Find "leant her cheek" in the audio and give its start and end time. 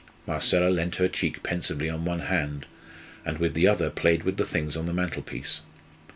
0.71-1.43